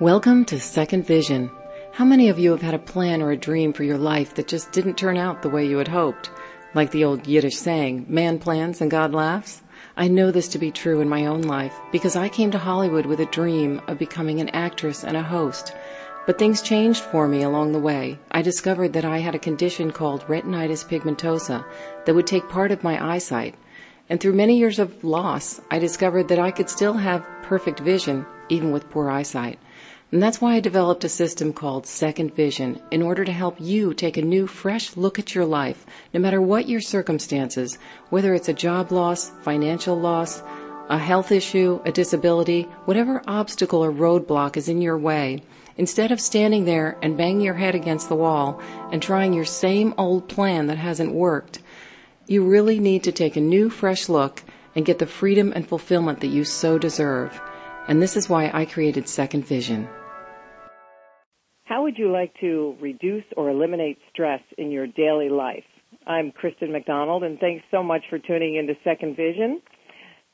[0.00, 1.50] Welcome to Second Vision.
[1.92, 4.48] How many of you have had a plan or a dream for your life that
[4.48, 6.30] just didn't turn out the way you had hoped?
[6.72, 9.60] Like the old Yiddish saying, man plans and God laughs?
[9.98, 13.04] I know this to be true in my own life because I came to Hollywood
[13.04, 15.74] with a dream of becoming an actress and a host.
[16.24, 18.18] But things changed for me along the way.
[18.30, 21.62] I discovered that I had a condition called retinitis pigmentosa
[22.06, 23.54] that would take part of my eyesight.
[24.08, 28.24] And through many years of loss, I discovered that I could still have perfect vision
[28.48, 29.58] even with poor eyesight.
[30.12, 33.94] And that's why I developed a system called Second Vision in order to help you
[33.94, 38.48] take a new, fresh look at your life, no matter what your circumstances, whether it's
[38.48, 40.42] a job loss, financial loss,
[40.88, 45.44] a health issue, a disability, whatever obstacle or roadblock is in your way.
[45.76, 49.94] Instead of standing there and banging your head against the wall and trying your same
[49.96, 51.60] old plan that hasn't worked,
[52.26, 54.42] you really need to take a new, fresh look
[54.74, 57.40] and get the freedom and fulfillment that you so deserve.
[57.86, 59.88] And this is why I created Second Vision.
[61.70, 65.62] How would you like to reduce or eliminate stress in your daily life?
[66.04, 69.62] I'm Kristen McDonald, and thanks so much for tuning in to Second Vision.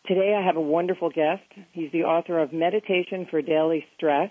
[0.06, 1.42] Today I have a wonderful guest.
[1.72, 4.30] He's the author of Meditation for Daily Stress,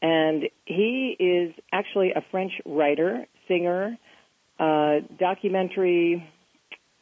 [0.00, 3.98] and he is actually a French writer, singer,
[4.58, 6.26] uh, documentary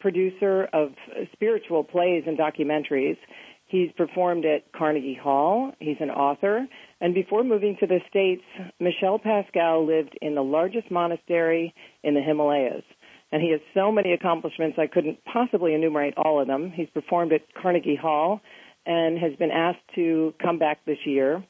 [0.00, 0.88] producer of
[1.32, 3.18] spiritual plays and documentaries.
[3.66, 5.72] He's performed at Carnegie Hall.
[5.80, 6.66] He's an author.
[7.00, 8.42] And before moving to the States,
[8.78, 12.84] Michel Pascal lived in the largest monastery in the Himalayas.
[13.32, 16.70] And he has so many accomplishments, I couldn't possibly enumerate all of them.
[16.70, 18.40] He's performed at Carnegie Hall
[18.86, 21.44] and has been asked to come back this year.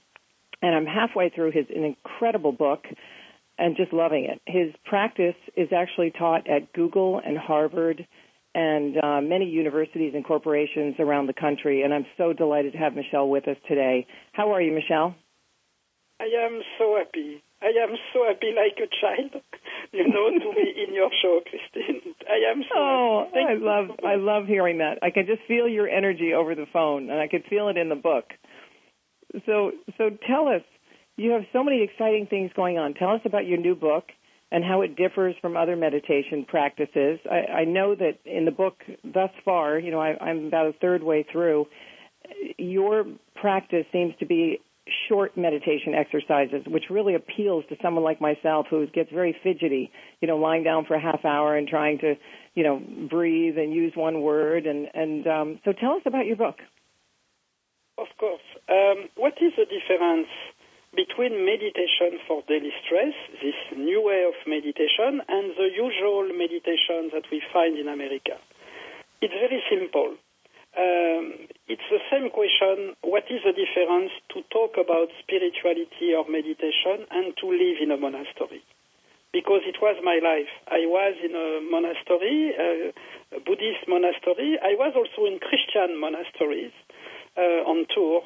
[0.62, 2.84] And I'm halfway through his incredible book
[3.58, 4.40] and just loving it.
[4.46, 8.06] His practice is actually taught at Google and Harvard
[8.56, 11.82] and uh, many universities and corporations around the country.
[11.82, 14.06] And I'm so delighted to have Michel with us today.
[14.32, 15.14] How are you, Michel?
[16.18, 17.42] I am so happy.
[17.60, 19.42] I am so happy like a child,
[19.92, 22.14] you know, to be in your show, Christine.
[22.26, 25.00] I am so Oh, I love I love hearing that.
[25.02, 27.90] I can just feel your energy over the phone and I could feel it in
[27.90, 28.24] the book.
[29.44, 30.62] So so tell us,
[31.16, 32.94] you have so many exciting things going on.
[32.94, 34.04] Tell us about your new book
[34.52, 37.18] and how it differs from other meditation practices.
[37.30, 40.72] I, I know that in the book thus far, you know, I, I'm about a
[40.80, 41.66] third way through,
[42.58, 44.60] your practice seems to be
[45.08, 49.90] short meditation exercises, which really appeals to someone like myself who gets very fidgety,
[50.20, 52.14] you know, lying down for a half hour and trying to,
[52.54, 52.80] you know,
[53.10, 54.66] breathe and use one word.
[54.66, 56.56] And, and um, so tell us about your book.
[57.98, 58.42] Of course.
[58.68, 60.28] Um, what is the difference
[60.96, 63.12] between meditation for daily stress,
[63.44, 68.40] this new way of meditation, and the usual meditation that we find in America?
[69.20, 70.16] It's very simple.
[70.76, 77.08] Um, it's the same question what is the difference to talk about spirituality or meditation
[77.08, 78.60] and to live in a monastery?
[79.32, 80.52] Because it was my life.
[80.68, 82.92] I was in a monastery, a
[83.40, 84.60] Buddhist monastery.
[84.60, 86.72] I was also in Christian monasteries
[87.36, 88.20] uh, on tour.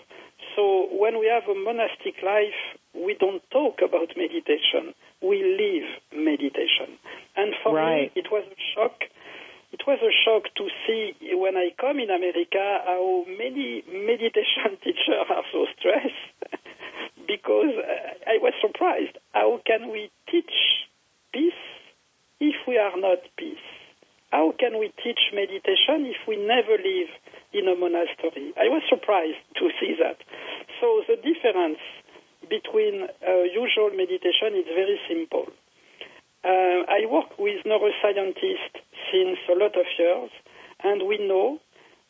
[0.57, 2.59] So when we have a monastic life,
[2.95, 4.95] we don't talk about meditation.
[5.23, 6.99] We live meditation.
[7.37, 8.11] And for right.
[8.15, 9.05] me, it was a shock.
[9.73, 15.27] It was a shock to see when I come in America how many meditation teachers
[15.31, 16.27] are so stressed
[17.27, 19.17] because uh, I was surprised.
[19.33, 20.51] How can we teach
[21.33, 21.63] peace
[22.41, 23.63] if we are not peace?
[24.33, 27.11] How can we teach meditation if we never live
[27.53, 28.53] in a monastery?
[28.57, 30.19] I was surprised to see that.
[30.81, 31.83] So the difference
[32.49, 35.47] between uh, usual meditation is very simple.
[36.43, 38.81] Uh, I work with neuroscientists
[39.13, 40.31] since a lot of years,
[40.83, 41.61] and we know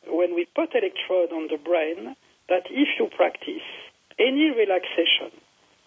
[0.06, 2.14] when we put electrode on the brain
[2.48, 3.66] that if you practice
[4.18, 5.34] any relaxation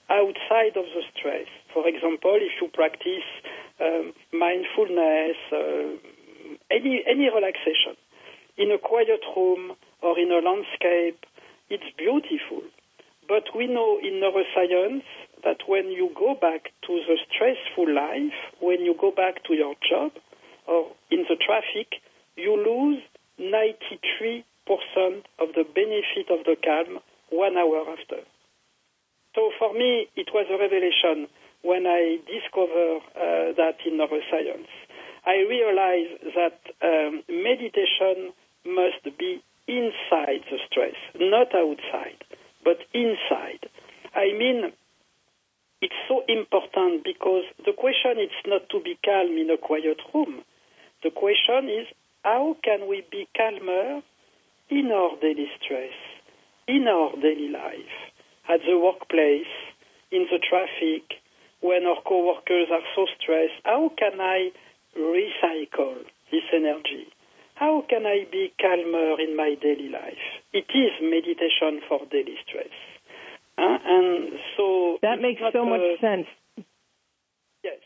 [0.09, 3.25] outside of the stress, for example, if you practice
[3.79, 5.95] um, mindfulness, uh,
[6.69, 7.95] any any relaxation
[8.57, 11.25] in a quiet room or in a landscape,
[11.69, 12.61] it's beautiful.
[13.27, 15.03] But we know in neuroscience
[15.43, 19.75] that when you go back to the stressful life, when you go back to your
[19.87, 20.11] job
[20.67, 21.99] or in the traffic,
[22.35, 23.01] you lose
[23.39, 24.43] 93%
[25.39, 26.99] of the benefit of the calm
[27.29, 28.23] one hour after.
[29.35, 31.27] So for me, it was a revelation
[31.63, 34.69] when I discovered uh, that in neuroscience.
[35.25, 38.33] I realized that um, meditation
[38.65, 42.23] must be inside the stress, not outside,
[42.63, 43.69] but inside.
[44.15, 44.71] I mean,
[45.81, 50.43] it's so important because the question is not to be calm in a quiet room.
[51.03, 51.87] The question is
[52.23, 54.01] how can we be calmer
[54.69, 55.93] in our daily stress,
[56.67, 58.13] in our daily life?
[58.49, 59.51] at the workplace,
[60.11, 61.19] in the traffic,
[61.61, 64.51] when our coworkers are so stressed, how can I
[64.97, 67.07] recycle this energy?
[67.63, 70.25] How can I be calmer in my daily life?
[70.51, 72.75] It is meditation for daily stress.
[73.57, 76.27] Uh, and so that makes so much sense.
[77.63, 77.79] Yes,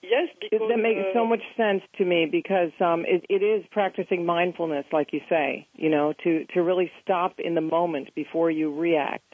[0.00, 3.66] yes, because that makes uh, so much sense to me because um, it, it is
[3.72, 5.66] practicing mindfulness, like you say.
[5.74, 9.32] You know, to to really stop in the moment before you react.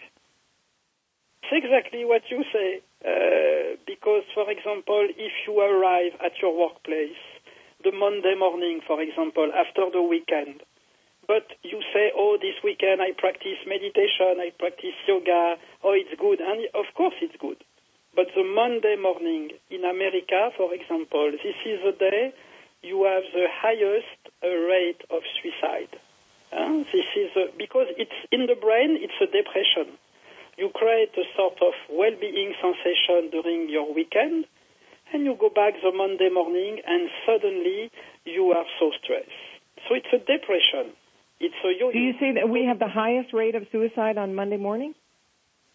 [1.43, 2.81] It's exactly what you say.
[3.05, 7.21] Uh, because, for example, if you arrive at your workplace
[7.85, 10.63] the Monday morning, for example, after the weekend,
[11.27, 16.41] but you say, oh, this weekend I practice meditation, I practice yoga, oh, it's good.
[16.41, 17.63] And of course it's good.
[18.15, 22.35] But the Monday morning in America, for example, this is the day
[22.83, 25.95] you have the highest rate of suicide.
[26.53, 29.97] Uh, this is a, because it's in the brain, it's a depression.
[30.59, 34.45] You create a sort of well-being sensation during your weekend,
[35.13, 37.91] and you go back the Monday morning, and suddenly
[38.25, 39.31] you are so stressed.
[39.89, 40.93] So it's a depression.
[41.41, 41.93] It's a yo-yo.
[41.93, 44.95] Do you say that we have the highest rate of suicide on Monday morning?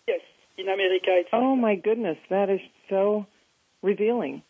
[0.08, 0.22] Yes,
[0.58, 1.30] in America it's.
[1.34, 3.26] Oh like my goodness, that is so
[3.82, 4.44] revealing.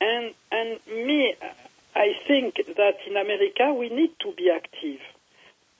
[0.00, 1.34] And and me,
[1.94, 5.00] I think that in America we need to be active.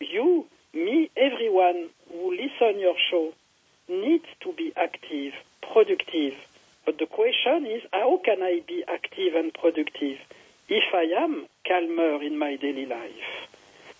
[0.00, 3.32] You, me, everyone who listen your show
[3.88, 5.32] needs to be active,
[5.72, 6.34] productive.
[6.86, 10.18] But the question is, how can I be active and productive
[10.68, 13.28] if I am calmer in my daily life?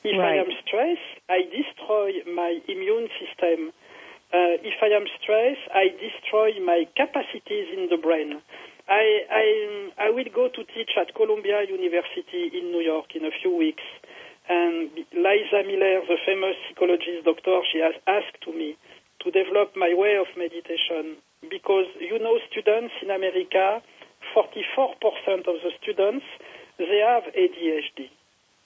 [0.05, 0.39] If Right.
[0.39, 3.73] I am stressed, I destroy my immune system.
[4.33, 8.41] Uh, if I am stressed, I destroy my capacities in the brain.
[8.89, 9.47] I, I,
[10.07, 13.83] I will go to teach at Columbia University in New York in a few weeks.
[14.49, 18.77] And Lisa Miller, the famous psychologist doctor, she has asked to me
[19.27, 21.17] to develop my way of meditation
[21.51, 23.83] because you know students in America,
[24.37, 26.25] 44% of the students,
[26.79, 28.09] they have ADHD.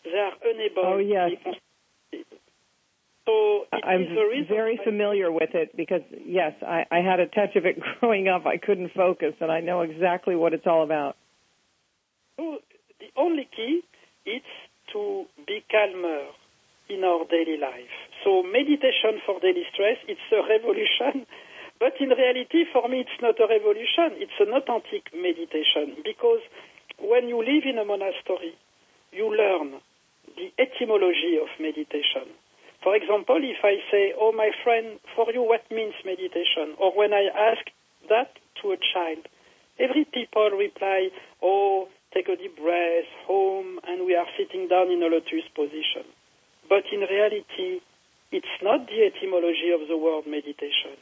[0.04, 1.30] They are unable Oh, yes.
[1.30, 2.38] to be concentrated.
[3.26, 6.98] So it I'm is the reason very why- familiar with it because yes, I, I
[6.98, 8.46] had a touch of it growing up.
[8.46, 11.16] I couldn't focus, and I know exactly what it's all about.
[12.38, 13.82] The only key
[14.24, 14.42] is
[14.92, 16.30] to be calmer
[16.88, 17.90] in our daily life.
[18.24, 21.26] So meditation for daily stress, it's a revolution.
[21.80, 24.20] But in reality, for me, it's not a revolution.
[24.20, 26.44] It's an authentic meditation because
[27.00, 28.52] when you live in a monastery,
[29.16, 29.80] you learn
[30.36, 32.36] the etymology of meditation.
[32.84, 36.74] For example, if I say, oh, my friend, for you, what means meditation?
[36.82, 37.62] Or when I ask
[38.10, 39.30] that to a child,
[39.78, 44.98] every people reply, oh, take a deep breath, home, and we are sitting down in
[45.02, 46.02] a lotus position.
[46.68, 47.78] But in reality,
[48.34, 50.98] it's not the etymology of the word meditation.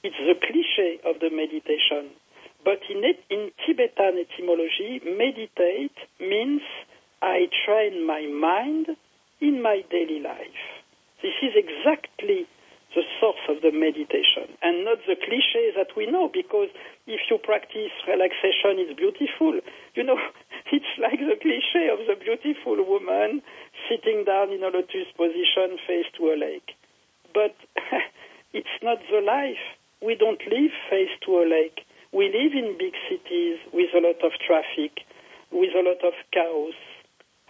[0.00, 2.16] It's the cliche of the meditation.
[2.64, 6.64] But in, it, in Tibetan etymology, meditate means
[7.20, 8.96] I train my mind
[9.40, 10.79] in my daily life.
[11.22, 12.48] This is exactly
[12.94, 16.68] the source of the meditation and not the cliche that we know because
[17.06, 19.60] if you practice relaxation, it's beautiful.
[19.94, 20.18] You know,
[20.72, 23.42] it's like the cliche of the beautiful woman
[23.88, 26.74] sitting down in a lotus position face to a lake.
[27.32, 27.54] But
[28.56, 29.62] it's not the life.
[30.02, 31.84] We don't live face to a lake.
[32.12, 35.06] We live in big cities with a lot of traffic,
[35.52, 36.74] with a lot of chaos.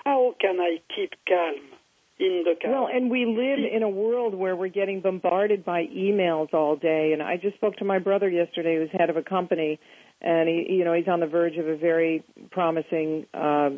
[0.04, 1.79] How can I keep calm
[2.20, 2.72] in the chaos?
[2.72, 7.12] Well, and we live in a world where we're getting bombarded by emails all day.
[7.12, 9.80] And I just spoke to my brother yesterday, who's head of a company,
[10.20, 13.70] and he, you know, he's on the verge of a very promising uh,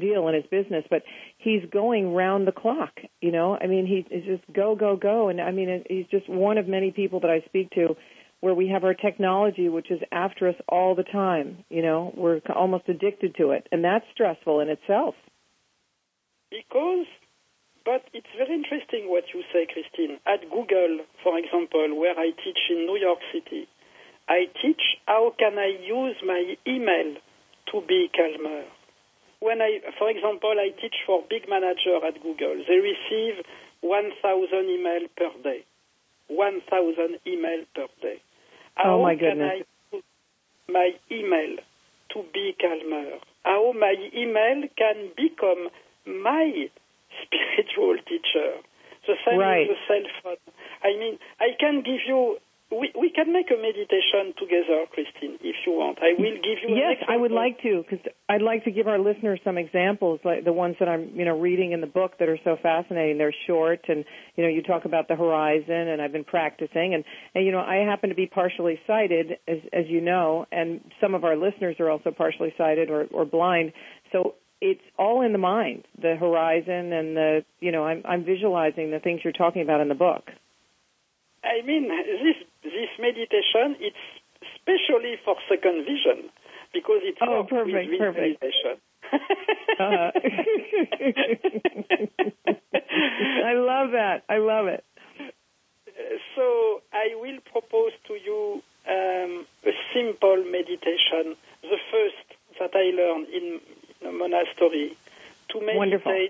[0.00, 0.84] deal in his business.
[0.88, 1.02] But
[1.38, 2.92] he's going round the clock.
[3.20, 5.28] You know, I mean, he, he's just go, go, go.
[5.28, 7.96] And I mean, he's just one of many people that I speak to.
[8.40, 12.40] Where we have our technology, which is after us all the time, you know, we're
[12.54, 15.14] almost addicted to it, and that's stressful in itself.
[16.50, 17.06] Because,
[17.86, 20.18] but it's very interesting what you say, Christine.
[20.26, 23.68] At Google, for example, where I teach in New York City,
[24.28, 27.14] I teach how can I use my email
[27.70, 28.64] to be calmer.
[29.38, 33.46] When I, for example, I teach for big manager at Google, they receive
[33.82, 34.18] 1,000
[34.66, 35.62] email per day.
[36.26, 38.18] 1,000 email per day.
[38.78, 39.40] Oh, how Oh, my can.
[39.40, 39.62] I
[39.92, 40.02] use
[40.68, 41.56] my email
[42.14, 43.20] to be calmer?
[43.44, 45.68] How my email can become
[46.04, 46.68] my
[47.24, 48.60] spiritual teacher.
[49.06, 49.68] The same Right.
[49.68, 50.52] with the cell phone.
[50.82, 52.38] I mean, I can give you
[52.70, 55.98] we, we can make a meditation together, Christine, if you want.
[56.02, 56.74] I will give you.
[56.74, 60.18] A Yes, I would like to, because I'd like to give our listeners some examples,
[60.24, 63.18] like the ones that I'm, you know, reading in the book that are so fascinating.
[63.18, 64.04] They're short, and
[64.34, 67.04] you know, you talk about the horizon, and I've been practicing, and
[67.36, 71.14] and you know, I happen to be partially sighted, as as you know, and some
[71.14, 73.72] of our listeners are also partially sighted or or blind.
[74.10, 78.90] So it's all in the mind, the horizon, and the, you know, I'm I'm visualizing
[78.90, 80.30] the things you're talking about in the book.
[81.44, 83.96] I mean, this this meditation, it's
[84.42, 86.28] especially for second vision
[86.72, 88.42] because it's oh, perfect, with perfect.
[89.78, 90.10] uh-huh.
[93.44, 94.24] I love that.
[94.28, 94.84] I love it.
[96.34, 102.16] So I will propose to you um, a simple meditation, the first
[102.58, 103.60] that I learned in
[104.08, 104.96] a monastery,
[105.50, 106.28] to meditate Wonderful.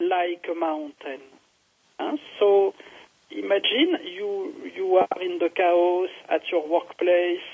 [0.00, 1.20] like a mountain.
[1.98, 2.16] Huh?
[2.38, 2.74] So
[3.34, 7.46] imagine you you are in the chaos at your workplace,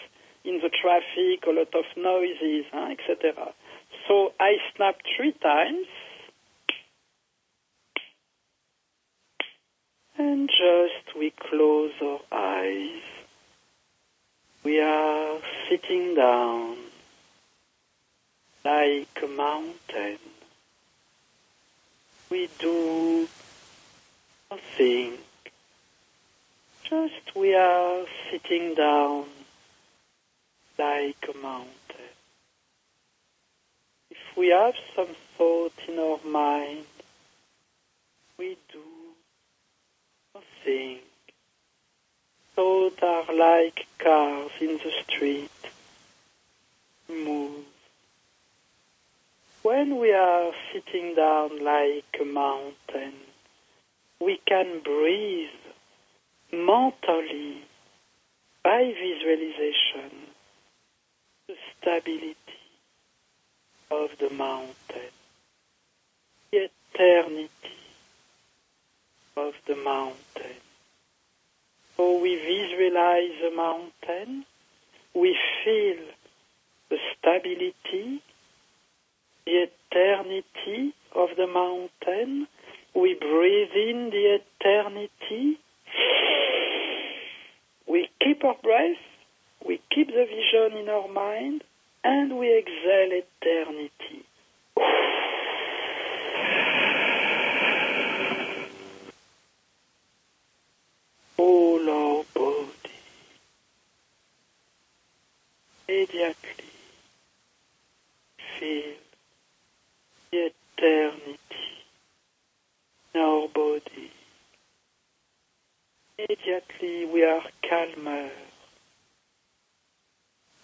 [0.44, 3.52] in the traffic, a lot of noises, huh, etc.
[4.06, 5.86] So I snap three times,
[10.18, 13.02] and just we close our eyes.
[14.62, 16.76] We are sitting down
[18.62, 20.18] like a mountain.
[22.30, 23.26] We do
[24.50, 25.16] nothing
[26.90, 29.24] just we are sitting down
[30.76, 31.70] like a mountain.
[34.10, 36.84] If we have some thought in our mind,
[38.38, 38.82] we do
[40.34, 40.98] nothing.
[42.56, 45.50] Thoughts are like cars in the street.
[47.08, 47.64] Move.
[49.80, 53.14] When we are sitting down like a mountain,
[54.20, 55.48] we can breathe
[56.52, 57.62] mentally,
[58.62, 60.10] by visualization,
[61.48, 62.36] the stability
[63.90, 65.14] of the mountain,
[66.52, 67.80] the eternity
[69.34, 70.60] of the mountain.
[71.96, 74.44] So we visualize the mountain,
[75.14, 76.04] we feel
[76.90, 78.22] the stability,
[79.50, 82.46] the eternity of the mountain,
[82.94, 85.58] we breathe in the eternity,
[87.88, 88.96] we keep our breath,
[89.66, 91.62] we keep the vision in our mind,
[92.04, 94.24] and we exhale eternity.
[101.36, 102.68] All our body.
[105.88, 106.36] Immediately
[108.60, 108.89] feel
[110.80, 111.36] eternity
[113.14, 114.10] our body
[116.28, 118.30] immediately we are calmer.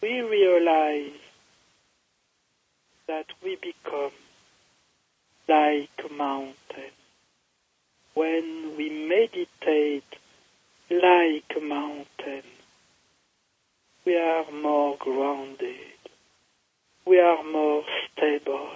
[0.02, 1.12] We realize
[3.08, 4.12] that we become
[5.48, 6.94] like a mountain.
[8.14, 10.04] When we meditate
[10.90, 12.42] like a mountain,
[14.04, 15.98] we are more grounded.
[17.06, 17.82] We are more
[18.12, 18.70] stable.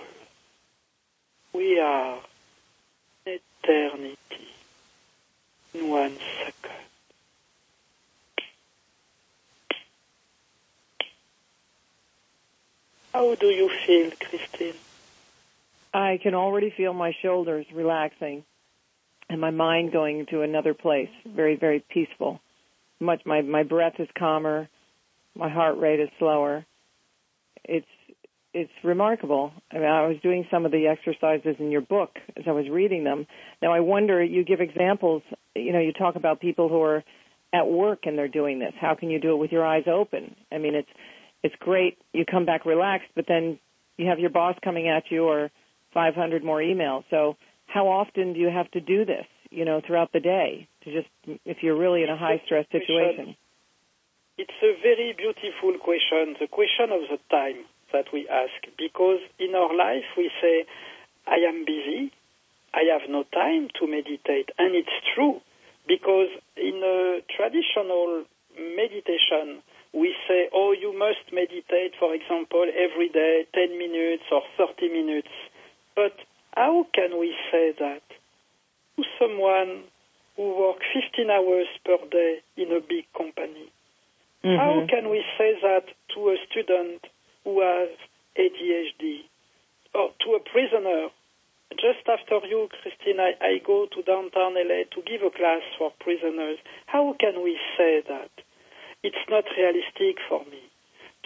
[1.53, 2.19] We are
[3.27, 4.17] eternity
[5.75, 6.55] in one second.
[13.13, 14.75] How do you feel, Christine?
[15.93, 18.45] I can already feel my shoulders relaxing
[19.29, 22.41] and my mind going to another place, very, very peaceful.
[23.01, 24.69] Much my my breath is calmer,
[25.35, 26.65] my heart rate is slower.
[27.65, 27.87] It's
[28.53, 29.53] it's remarkable.
[29.71, 32.69] I mean, I was doing some of the exercises in your book as I was
[32.69, 33.27] reading them.
[33.63, 35.23] Now, I wonder, you give examples,
[35.55, 37.05] you know, you talk about people who are
[37.53, 38.73] at work and they're doing this.
[38.81, 40.35] How can you do it with your eyes open?
[40.53, 40.89] I mean, it's,
[41.43, 41.99] it's great.
[42.13, 43.59] You come back relaxed, but then
[43.97, 45.51] you have your boss coming at you or
[45.95, 47.05] 500 more emails.
[47.11, 50.93] So how often do you have to do this, you know, throughout the day to
[50.93, 51.09] just,
[51.45, 53.37] if you're really in a high stress situation?
[54.39, 59.55] It's a very beautiful question, the question of the time that we ask because in
[59.55, 60.65] our life we say,
[61.27, 62.13] I am busy,
[62.75, 64.51] I have no time to meditate.
[64.59, 65.41] And it's true
[65.87, 68.25] because in a traditional
[68.57, 74.89] meditation, we say, oh, you must meditate, for example, every day, 10 minutes or 30
[74.89, 75.35] minutes.
[75.97, 76.15] But
[76.55, 78.03] how can we say that
[78.97, 79.85] to someone
[80.37, 83.73] who works 15 hours per day in a big company?
[84.45, 84.57] Mm-hmm.
[84.57, 87.03] How can we say that to a student
[87.45, 87.91] who has
[88.39, 89.25] ADHD
[89.95, 91.09] or to a prisoner.
[91.73, 93.33] Just after you, Christine, I,
[95.63, 96.59] I go to downtown LA to give a class for prisoners.
[96.87, 98.31] How can we say that?
[99.03, 100.61] it's not realistic for me.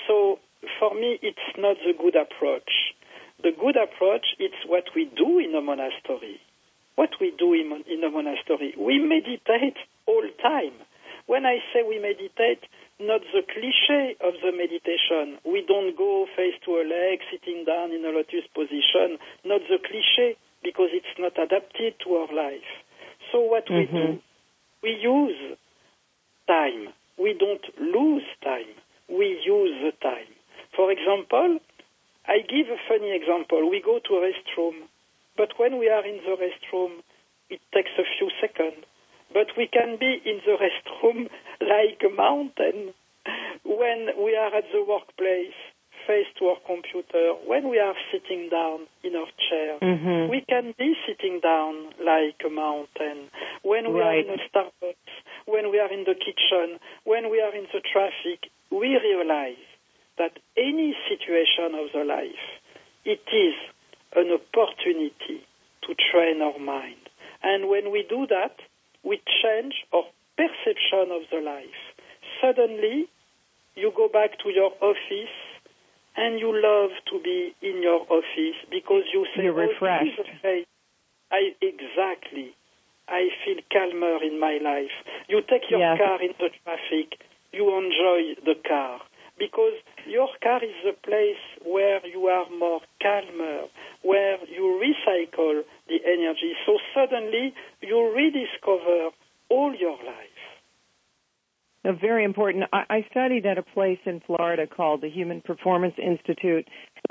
[0.07, 0.39] So
[0.79, 2.95] for me, it's not the good approach.
[3.43, 6.41] The good approach is what we do in a monastery.
[6.97, 9.77] What we do in, in a monastery, we meditate
[10.07, 10.75] all time.
[11.27, 12.63] When I say we meditate,
[13.01, 15.39] not the cliche of the meditation.
[15.45, 19.19] We don't go face to a leg, sitting down in a lotus position.
[19.45, 22.71] Not the cliche, because it's not adapted to our life.
[23.33, 23.97] So what we Mm-hmm.
[23.97, 24.21] do,
[24.83, 25.59] we use
[26.47, 26.95] time.
[27.19, 28.71] We don't lose time.
[29.09, 30.31] We use the time.
[30.77, 31.59] For example,
[32.27, 33.69] I give a funny example.
[33.71, 34.89] We go to a restroom,
[35.37, 37.03] but when we are in the restroom,
[37.51, 38.85] it takes a few seconds.
[39.33, 41.29] But we can be in the restroom
[41.75, 42.95] like a mountain
[43.65, 45.59] when we are at the workplace,
[46.07, 49.79] face to our computer, when we are sitting down in our chair.
[49.81, 50.29] Mhm.
[50.29, 53.31] We can be sitting down like a mountain.
[53.63, 54.09] When we Right.
[54.09, 55.15] are in a Starbucks,
[55.47, 58.41] when we are in the kitchen, when we are in the traffic,
[58.71, 59.67] we realize
[60.17, 62.47] that any situation of the life,
[63.05, 63.55] it is
[64.15, 65.39] an opportunity
[65.83, 67.09] to train our mind.
[67.43, 68.61] And when we do that,
[69.03, 71.81] we change our perception of the life.
[72.41, 73.09] Suddenly,
[73.75, 75.37] you go back to your office
[76.17, 80.67] and you love to be in your office because you say, You're "Oh, refreshed." place
[81.31, 82.55] I exactly.
[83.09, 84.95] I feel calmer in my life.
[85.29, 85.99] You take your Yes.
[85.99, 87.19] car in the traffic,
[87.53, 89.01] you enjoy the car
[89.37, 89.75] because
[90.07, 93.69] your car is the place where you are more calmer,
[94.03, 96.55] where you recycle the energy.
[96.65, 99.11] So suddenly you rediscover
[99.51, 100.35] all your life.
[101.85, 102.65] Uh, very important.
[102.73, 106.67] I, I studied at a place in Florida called the Human Performance Institute,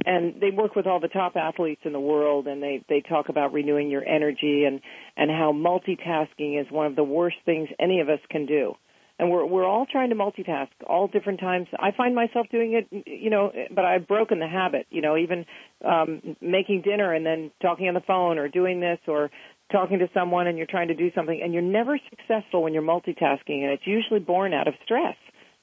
[0.05, 3.29] and they work with all the top athletes in the world, and they they talk
[3.29, 4.81] about renewing your energy and
[5.15, 8.73] and how multitasking is one of the worst things any of us can do.
[9.19, 11.67] And we're we're all trying to multitask all different times.
[11.79, 14.87] I find myself doing it, you know, but I've broken the habit.
[14.89, 15.45] You know, even
[15.85, 19.29] um, making dinner and then talking on the phone, or doing this, or
[19.71, 22.83] talking to someone and you're trying to do something and you're never successful when you're
[22.83, 25.15] multitasking and it's usually born out of stress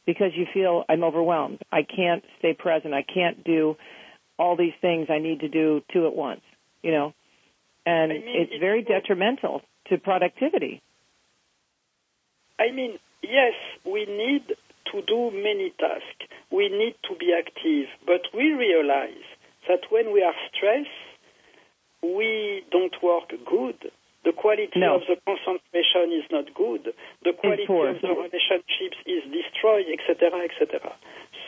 [0.07, 1.61] because you feel I'm overwhelmed.
[1.71, 2.93] I can't stay present.
[2.93, 3.77] I can't do
[4.39, 6.41] all these things I need to do two at once,
[6.83, 7.15] you know.
[7.87, 10.83] And I mean, it's it's very detrimental to productivity.
[12.59, 13.55] I mean, yes,
[13.85, 14.57] we need
[14.93, 16.27] to do many tasks.
[16.51, 19.25] We need to be active, but we realize
[19.69, 20.89] that when we are stressed,
[22.03, 23.91] we don't work good.
[24.25, 24.97] The quality No.
[24.97, 26.93] of the concentration is not good.
[27.25, 30.93] The quality of the relationships is destroyed, etc., etc.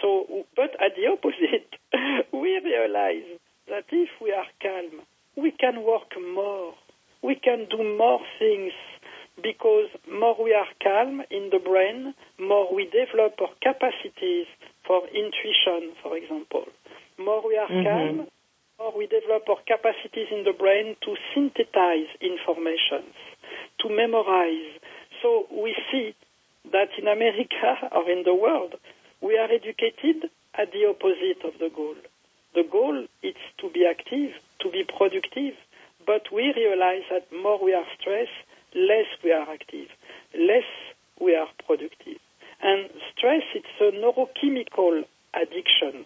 [0.01, 1.69] So, but at the opposite,
[2.33, 3.29] we realize
[3.69, 5.03] that if we are calm,
[5.37, 6.75] we can work more.
[7.23, 8.73] We can do more things
[9.41, 14.47] because more we are calm in the brain, more we develop our capacities
[14.87, 16.67] for intuition, for example.
[17.19, 17.85] More we are Mhm.
[17.85, 18.29] calm,
[18.79, 23.05] more we develop our capacities in the brain to synthesize information,
[23.79, 24.79] to memorize.
[25.23, 26.15] So we see
[26.71, 28.75] that in America or in the world,
[29.21, 31.97] we are educated at the opposite of the goal.
[32.55, 35.55] The goal is to be active, to be productive,
[36.05, 38.31] but we realize that more we are stressed,
[38.75, 39.89] less we are active,
[40.35, 40.69] less
[41.21, 42.19] we are productive.
[42.61, 46.05] And stress, it's a neurochemical addiction.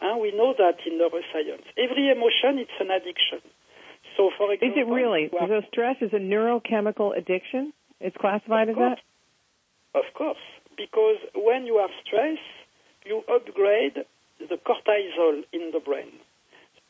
[0.00, 1.64] Uh, we know that in neuroscience.
[1.78, 3.40] Every emotion, it's an addiction.
[4.16, 5.28] So, for example, Is it really?
[5.38, 7.72] are- So stress is a neurochemical addiction?
[8.00, 9.00] It's classified as that?
[9.94, 10.40] Of course,
[10.76, 12.38] because when you have stress,
[13.04, 14.04] you upgrade
[14.38, 16.12] the cortisol in the brain.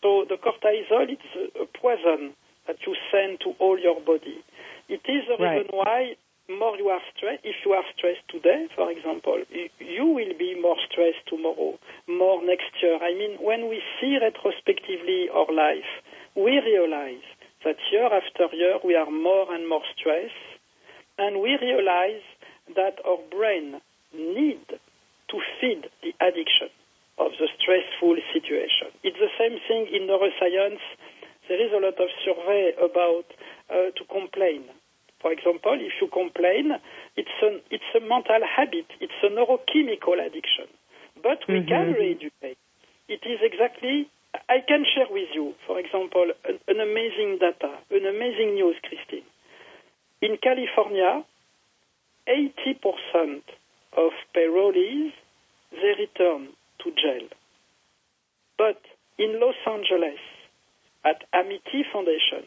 [0.02, 1.18] So the cortisol is
[1.60, 2.34] a, poison
[2.66, 4.42] that you send to all your body.
[4.88, 5.58] It is the Right.
[5.58, 6.16] reason why
[6.48, 10.76] more you are stressed, if you are stressed today, for example, you, will be more
[10.90, 12.98] stressed tomorrow, more next year.
[13.02, 15.90] I mean, when we see retrospectively our life,
[16.34, 17.24] we realize
[17.64, 20.46] that year after year we are more and more stressed,
[21.18, 22.22] and we realize
[22.74, 23.80] that our brain
[24.14, 26.70] need to feed the addiction
[27.18, 28.94] of the stressful situation.
[29.02, 30.84] It's the same thing in neuroscience.
[31.48, 33.26] There is a lot of survey about
[33.70, 34.70] uh, to complain.
[35.26, 36.70] For example, if you complain,
[37.16, 38.86] it's an it's a mental habit.
[39.00, 40.70] It's a neurochemical addiction.
[41.20, 41.98] But we can Mhm.
[41.98, 42.58] re-educate.
[43.08, 44.08] It is exactly.
[44.48, 49.26] I can share with you, for example, an, an amazing data, an amazing news, Christine.
[50.22, 51.24] In California,
[52.28, 53.42] 80%
[53.94, 55.12] of parolees
[55.72, 57.26] they return to jail.
[58.56, 58.80] But
[59.18, 60.20] in Los Angeles,
[61.04, 62.46] at Amity Foundation,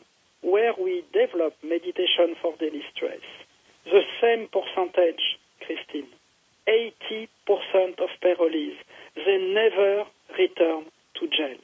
[0.51, 3.21] where we develop meditation for daily stress,
[3.85, 5.21] the same percentage,
[5.65, 6.07] Christine,
[6.67, 7.27] 80%
[7.99, 8.77] of parolees,
[9.15, 10.03] they never
[10.37, 10.85] return
[11.19, 11.57] to jail.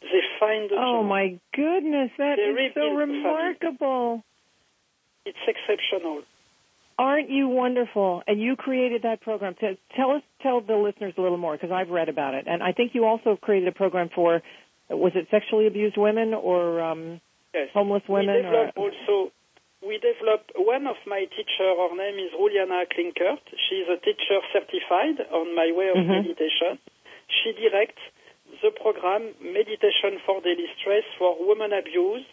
[0.00, 1.06] They find a Oh job.
[1.06, 4.22] my goodness, that They is so the remarkable.
[5.26, 6.22] It's exceptional.
[6.98, 8.22] Aren't you wonderful?
[8.26, 9.54] And you created that program.
[9.54, 12.62] Tell, tell us, tell the listeners a little more because I've read about it, and
[12.62, 14.40] I think you also created a program for,
[14.88, 17.20] was it sexually abused women or um,
[17.58, 17.70] Yes.
[17.74, 18.34] homeless women?
[18.36, 19.32] We develop or, also.
[19.82, 21.68] We develop one of my teacher.
[21.74, 23.42] Her name is Juliana Klinkert.
[23.68, 26.22] She's a teacher certified on my way of Mhm.
[26.22, 26.78] meditation.
[27.28, 28.02] She directs
[28.62, 32.26] the program Meditation for Daily Stress for Women Abuse,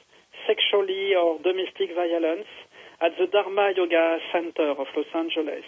[0.48, 2.48] Sexually or Domestic Violence
[3.02, 5.66] at the Dharma Yoga Center of Los Angeles.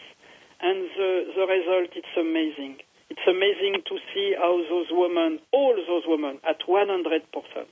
[0.60, 2.78] And the, the result, it's amazing.
[3.10, 7.68] It's amazing to see how those women, all those women, at 100%,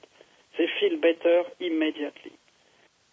[0.58, 2.34] they feel better immediately.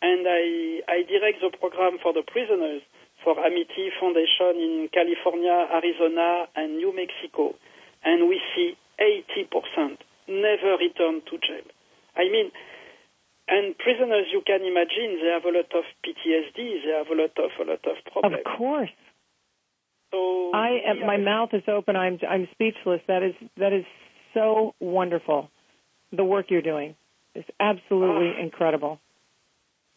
[0.03, 2.83] And I, I direct the program for the prisoners
[3.23, 7.55] for Amity Foundation in California, Arizona, and New Mexico.
[8.05, 11.67] And we see 80% never return to jail.
[12.17, 12.51] I mean,
[13.49, 17.35] and prisoners, you can imagine, they have a lot of PTSD, they have a lot
[17.39, 18.43] of a lot of problems.
[18.45, 18.91] of course.
[20.11, 21.97] So I am, we my mouth is open.
[21.97, 23.01] I'm I'm speechless.
[23.09, 23.85] That is that is
[24.35, 25.51] so wonderful.
[26.13, 26.95] The work you're doing
[27.35, 28.41] is absolutely Ah.
[28.41, 28.99] incredible.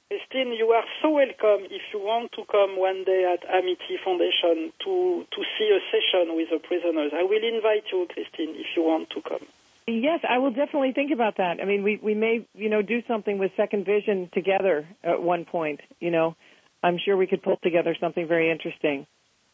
[0.10, 4.72] Christine, you are so welcome if you want to come one day at Amity Foundation
[4.84, 7.12] to, to see a session with the prisoners.
[7.14, 9.46] I will invite you, Christine, if you want to come.
[9.88, 11.60] Yes, I will definitely think about that.
[11.62, 15.46] I mean, we we may you know do something with Second Vision together at one
[15.46, 15.80] point.
[16.00, 16.36] You know,
[16.82, 19.06] I'm sure we could pull together something very interesting.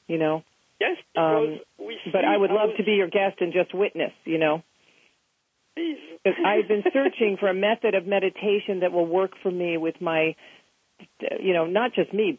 [0.08, 0.44] You know,
[0.80, 3.74] Yes, because Um, we see but I would love to be your guest and just
[3.74, 4.14] witness.
[4.26, 4.64] You know.
[5.76, 5.98] Please.
[6.26, 10.36] I've been searching for a method of meditation that will work for me with my,
[11.40, 12.38] you know, not just me,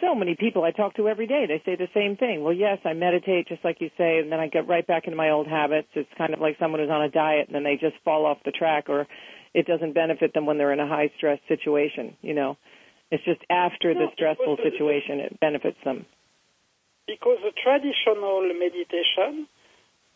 [0.00, 1.44] so many people I talk to every day.
[1.46, 2.42] They say the same thing.
[2.42, 5.16] Well, yes, I meditate just like you say, and then I get right back into
[5.16, 5.88] my old habits.
[5.94, 8.38] It's kind of like someone who's on a diet and then they just fall off
[8.44, 9.06] the track, or
[9.54, 12.16] it doesn't benefit them when they're in a high stress situation.
[12.22, 12.56] You know,
[13.10, 16.06] it's just after the stressful situation it benefits them.
[17.06, 19.46] because the traditional meditation,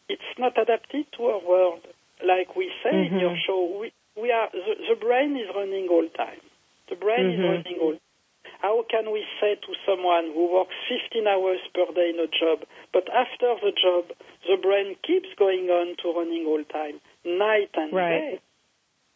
[0.09, 1.81] it's not adapted to our world.
[2.25, 3.21] Like we say in Mhm.
[3.21, 6.41] your show, we, we are the, the brain is running all time.
[6.89, 7.35] The brain Mhm.
[7.35, 7.97] is running all.
[8.61, 12.65] How can we say to someone who works 15 hours per day in a job,
[12.93, 14.13] but after the job,
[14.49, 18.37] the brain keeps going on to running all time, night and Right.
[18.37, 18.41] day?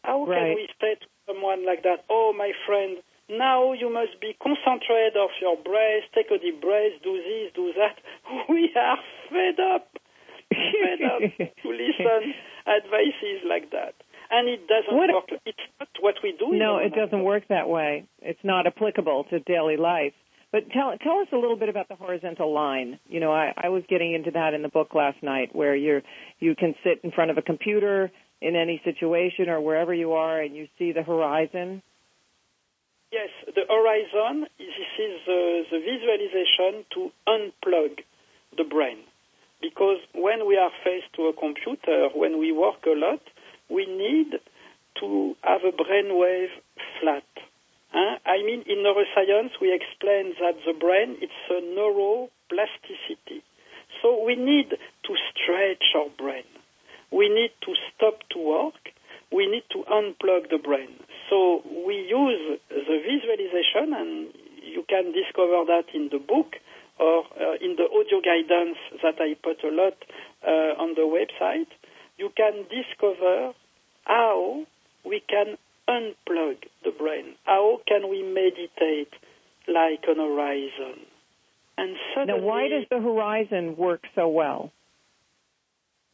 [0.03, 0.37] How Right.
[0.47, 2.97] can we say to someone like that, oh, my friend,
[3.29, 7.73] now you must be concentrated of your breath, take a deep breath, do this, do
[7.73, 7.97] that.
[8.49, 8.97] We are
[9.29, 9.89] fed up,
[10.49, 11.21] fed up
[11.63, 12.33] to listen
[12.67, 13.93] advices like that.
[14.31, 15.39] And it doesn't What- work.
[15.45, 16.53] It's not what we do.
[16.53, 18.05] No, it doesn't work that way.
[18.21, 20.13] It's not applicable to daily life.
[20.51, 22.99] But tell tell us a little bit about the horizontal line.
[23.09, 26.01] You know, I, I was getting into that in the book last night, where you
[26.39, 28.09] you can sit in front of a computer
[28.41, 31.81] in any situation or wherever you are, and you see the horizon.
[33.11, 34.67] Yes, the horizon, this
[34.99, 37.99] is the, the visualization to unplug
[38.57, 38.97] the brain.
[39.61, 43.21] Because when we are faced to a computer, when we work a lot,
[43.69, 44.39] we need
[44.99, 46.53] to have a brainwave
[46.99, 47.23] flat.
[47.91, 48.17] Huh?
[48.25, 53.41] I mean, in neuroscience, we explain that the brain, it's a neuroplasticity.
[54.01, 56.43] So we need to stretch our brain.
[57.11, 58.91] We need to stop to work.
[59.31, 60.89] We need to unplug the brain.
[61.29, 66.55] So we use the visualization, and you can discover that in the book
[66.99, 69.97] or uh, in the audio guidance that I put a lot
[70.45, 71.71] uh, on the website.
[72.17, 73.53] You can discover
[74.05, 74.65] how
[75.05, 75.57] we can
[75.89, 77.35] unplug the brain.
[77.43, 79.13] How can we meditate
[79.67, 81.05] like an horizon?
[81.77, 84.71] And Now, suddenly, why does the horizon work so well?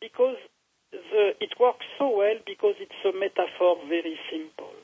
[0.02, 0.38] because
[0.92, 4.76] the, it works so well because it's a metaphor very simple.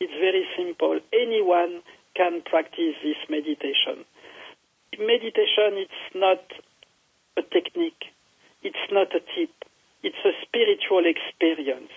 [0.00, 1.00] It's very simple.
[1.16, 1.80] Anyone
[2.14, 4.04] can practice this meditation.
[5.00, 6.44] Meditation, it's not
[7.40, 8.12] a technique.
[8.62, 9.48] It's not a tip.
[10.02, 11.96] It's a spiritual experience.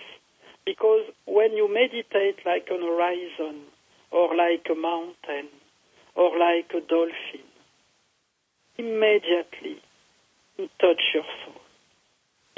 [0.64, 3.68] Because when you meditate like an horizon,
[4.10, 5.52] or like a mountain,
[6.16, 7.44] or like a dolphin,
[8.78, 9.84] immediately
[10.56, 11.59] you touch your soul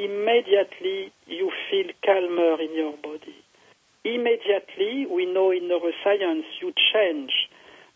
[0.04, 3.38] immediately you feel calmer in your body.
[4.04, 7.30] Immediately, we know in neuroscience, you change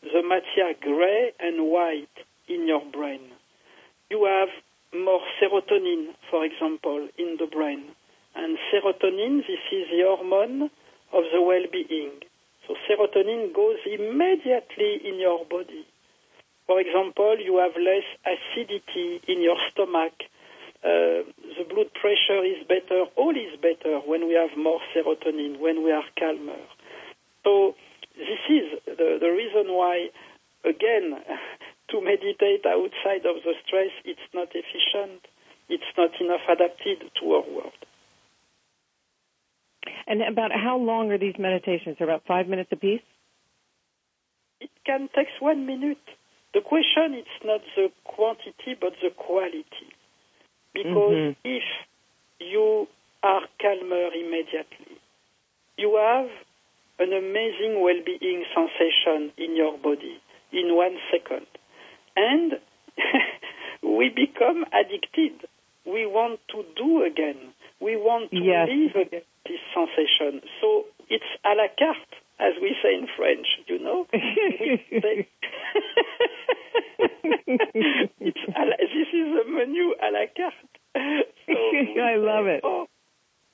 [0.02, 2.16] the matter gray and white
[2.48, 3.20] in your brain.
[4.10, 4.50] You have
[4.94, 7.84] more serotonin, for example, in the brain.
[8.36, 10.70] And serotonin, this is the hormone
[11.12, 12.12] of the well-being.
[12.66, 15.86] So serotonin goes immediately in your body.
[16.66, 20.12] For example, you have less acidity in your stomach.
[20.86, 21.26] Uh,
[21.58, 23.10] the blood pressure is better.
[23.16, 26.62] All is better when we have more serotonin, when we are calmer.
[27.42, 27.74] So
[28.14, 30.14] this is the, the reason why,
[30.62, 31.18] again,
[31.90, 35.26] to meditate outside of the stress, it's not efficient.
[35.68, 37.82] It's not enough adapted to our world.
[40.06, 41.96] And about how long are these meditations?
[41.98, 43.02] They're about five minutes apiece?
[44.60, 45.98] It can take one minute.
[46.54, 49.90] The question is not the quantity, but the quality.
[50.76, 51.40] Because mm-hmm.
[51.42, 51.64] if
[52.38, 52.86] you
[53.22, 55.00] are calmer immediately,
[55.78, 56.28] you have
[56.98, 60.20] an amazing well-being sensation in your body
[60.52, 61.46] in one second.
[62.14, 62.60] And
[63.82, 65.48] we become addicted.
[65.86, 67.54] We want to do again.
[67.80, 68.68] We want to yes.
[68.68, 70.42] live again this sensation.
[70.60, 74.06] So it's à la carte, as we say in French, you know.
[78.20, 80.76] it's la, this is a menu à la carte.
[81.46, 81.52] So
[82.02, 82.60] I love it.
[82.64, 82.86] Oh,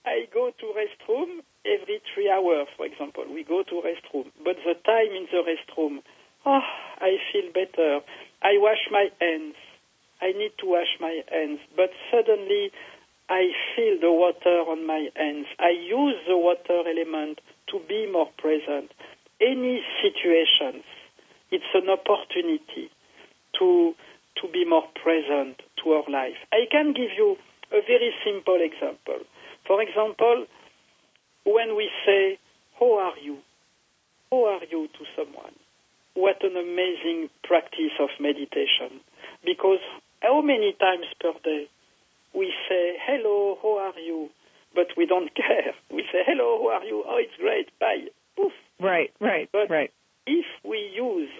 [0.04, 3.24] I go to restroom every three hours, for example.
[3.32, 6.02] We go to restroom, but the time in the restroom,
[6.44, 6.60] oh,
[6.98, 8.00] I feel better.
[8.42, 9.54] I wash my hands.
[10.20, 12.70] I need to wash my hands, but suddenly
[13.28, 15.46] I feel the water on my hands.
[15.58, 18.90] I use the water element to be more present.
[19.40, 20.84] Any situations,
[21.50, 22.90] it's an opportunity
[23.58, 23.94] to
[24.40, 26.40] to be more present to our life.
[26.52, 27.36] I can give you
[27.70, 29.20] a very simple example.
[29.66, 30.46] For example,
[31.44, 32.38] when we say,
[32.78, 33.38] How are you?
[34.30, 35.52] How are you to someone?
[36.14, 39.00] What an amazing practice of meditation.
[39.44, 39.80] Because
[40.20, 41.68] how many times per day
[42.34, 44.30] we say, hello, how are you?
[44.74, 45.74] But we don't care.
[45.90, 47.04] We say, hello, who are you?
[47.06, 48.06] Oh, it's great, bye.
[48.36, 48.52] Poof.
[48.80, 49.90] Right, right, but right.
[50.26, 51.30] If we use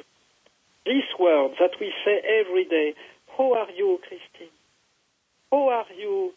[0.84, 2.94] these words that we say every day,
[3.36, 4.52] how are you, Christine?
[5.50, 6.32] How are you?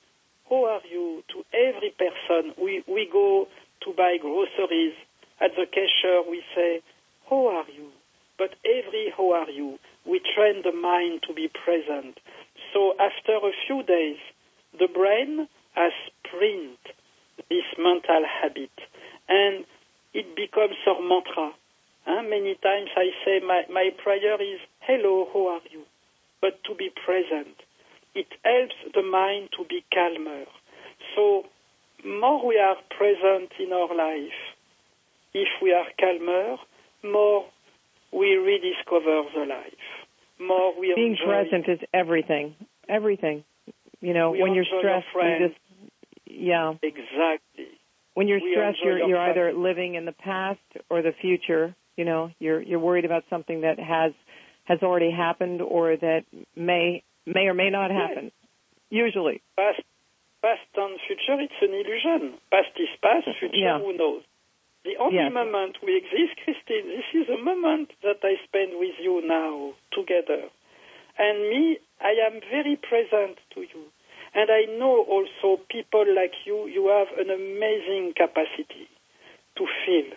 [0.50, 1.24] How are you?
[1.34, 3.48] To every person, we, we go
[3.84, 4.94] to buy groceries.
[5.42, 6.82] At the cashier, we say,
[7.30, 7.90] how are you?
[8.38, 12.20] But every how are you, we train the mind to be present.
[12.74, 14.18] So after a few days,
[14.78, 16.80] the brain has print
[17.50, 18.72] this mental habit
[19.30, 19.66] and
[20.14, 21.52] it becomes our mantra.
[22.08, 25.84] Uh, many times I say my, my prayer is, hello, how are you?
[26.42, 27.56] But to be present.
[28.14, 30.46] It helps the mind to be calmer.
[31.16, 31.44] So
[32.06, 34.40] more we are present in our life,
[35.34, 36.58] if we are calmer,
[37.04, 37.46] more
[38.14, 39.86] we rediscover the life.
[40.40, 42.56] More we Being present is everything.
[42.88, 43.44] Everything.
[44.02, 45.60] You know, we when you're stressed, you just
[46.36, 46.74] yeah.
[46.82, 47.68] Exactly.
[48.14, 51.76] When you're we stressed, you're you're either living in the past or the future.
[51.98, 54.14] You know, you're you're worried about something that has
[54.66, 56.24] has already happened or that
[56.56, 58.26] may may or may not happen.
[58.26, 58.32] Yes.
[58.90, 59.42] Usually.
[59.58, 59.82] Past,
[60.42, 62.38] past and future, it's an illusion.
[62.52, 63.80] Past is past, future, Yeah.
[63.80, 64.24] who knows?
[64.86, 65.34] The only Yes.
[65.34, 70.50] moment we exist, Christine, this is a moment that I spend with you now, together.
[71.18, 73.90] And me, I am very present to you.
[74.36, 78.88] And I know also people like you, you have an amazing capacity
[79.58, 80.12] to feel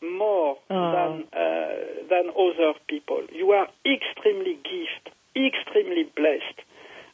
[0.00, 0.92] more Oh.
[0.92, 1.76] than, uh,
[2.08, 3.22] than other people.
[3.32, 6.64] You are extremely gifted, extremely blessed.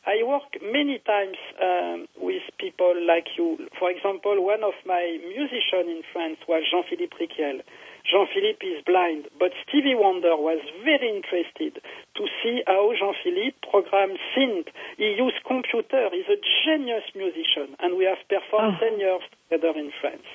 [0.06, 3.56] I work many times um, with people like you.
[3.78, 7.62] For example, one of my musicians in France was Jean-Philippe Rykiel.
[8.04, 11.80] Jean-Philippe is blind, but Stevie Wonder was very interested
[12.16, 14.68] to see how Jean-Philippe programs synth.
[14.96, 16.08] He used computer.
[16.12, 18.88] He's a genius musician, and we have performed Oh.
[18.90, 20.26] 10 years together in France.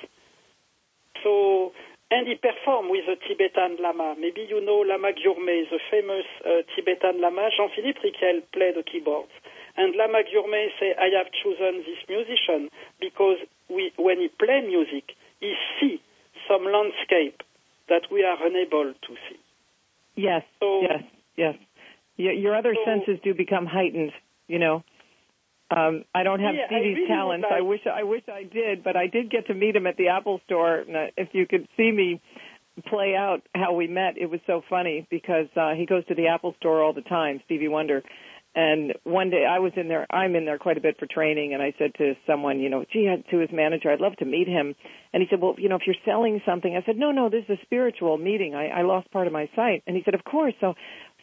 [1.22, 1.72] So,
[2.10, 4.14] and he performed with a Tibetan Lama.
[4.18, 7.48] Maybe you know Lama Gyurme, the famous uh, Tibetan Lama.
[7.56, 9.32] Jean-Philippe Rykiel played the keyboards.
[9.76, 12.68] And Lama Gyurme say, I have chosen this musician
[13.00, 13.38] because
[13.68, 16.00] we, when he play music, he see
[16.48, 17.42] some landscape
[17.88, 19.38] that we are unable to see.
[20.16, 20.42] Yes.
[20.60, 21.02] So- yes.
[21.36, 21.54] Yes.
[22.20, 24.12] Y- your other So- senses do become heightened.
[24.48, 24.84] You know.
[25.70, 27.46] Um, I don't have Yeah, I Stevie's really would talents.
[27.48, 30.08] I wish I wish I did, but I did get to meet him at the
[30.08, 30.78] Apple Store.
[30.78, 32.20] And uh, if you could see me
[32.88, 36.28] play out how we met, it was so funny because uh, he goes to the
[36.28, 38.02] Apple Store all the time, Stevie Wonder.
[38.52, 41.54] And one day I was in there, I'm in there quite a bit for training,
[41.54, 44.48] and I said to someone, you know, gee, to his manager, I'd love to meet
[44.48, 44.74] him.
[45.12, 47.44] And he said, well, you know, if you're selling something, I said, no, no, this
[47.48, 48.56] is a spiritual meeting.
[48.56, 49.84] I, I lost part of my sight.
[49.86, 50.54] And he said, of course.
[50.60, 50.74] So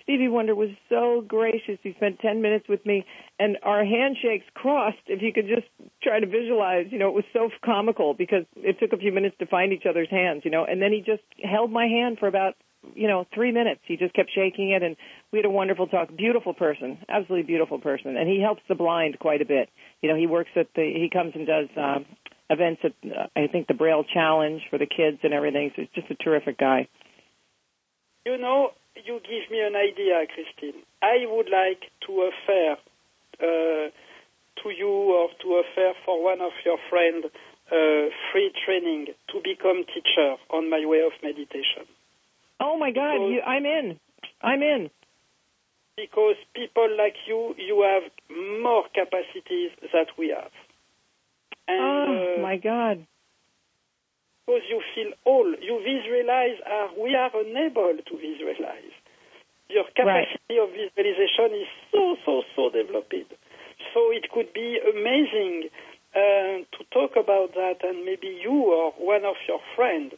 [0.08, 1.78] Stevie Wonder was so gracious.
[1.84, 3.06] He spent 10 minutes with me,
[3.40, 5.04] and our handshakes crossed.
[5.08, 5.68] If you could just
[6.02, 9.36] try to visualize, you know, it was so comical because it took a few minutes
[9.40, 12.28] to find each other's hands, you know, and then he just held my hand for
[12.28, 12.56] about
[12.96, 13.82] you know, three minutes.
[13.86, 14.96] He just kept shaking it, and
[15.34, 16.16] we had a wonderful talk.
[16.16, 19.68] Beautiful person, absolutely beautiful person, and he helps the blind quite a bit.
[20.02, 20.84] You know, he works at the.
[20.84, 22.00] He comes and does uh,
[22.50, 25.72] events at uh, I think the Braille Challenge for the kids and everything.
[25.76, 26.88] So he's just a terrific guy.
[28.26, 28.72] You know,
[29.06, 30.82] you give me an idea, Christine.
[31.02, 32.80] I would like to offer
[33.40, 33.90] uh,
[34.64, 37.26] to you or to offer for one of your friends
[37.72, 41.86] uh, free training to become teacher on my way of meditation.
[42.60, 44.00] Oh my God, you, I'm in.
[44.42, 44.90] I'm in.
[45.96, 48.12] Because people like you, you have
[48.62, 50.52] more capacities that we have.
[51.68, 53.06] And, oh uh, my God.
[54.48, 58.96] Because you feel all, you visualize, uh, we are unable to visualize.
[59.68, 60.64] Your capacity right.
[60.64, 63.28] of visualization is so, so, so developed.
[63.94, 65.68] So it could be amazing
[66.16, 70.16] uh, to talk about that, and maybe you or one of your friends.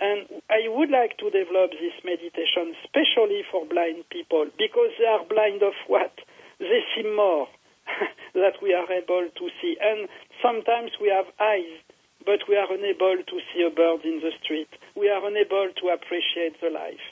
[0.00, 5.22] And I would like to develop this meditation, especially for blind people, because they are
[5.22, 6.18] blind of what?
[6.58, 7.46] They see more
[8.34, 9.78] that we are able to see.
[9.78, 10.08] And
[10.42, 11.78] sometimes we have eyes,
[12.24, 14.68] but we are unable to see a bird in the street.
[14.96, 17.04] We are unable to appreciate the life.